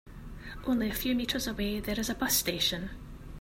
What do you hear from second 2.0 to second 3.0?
a bus station.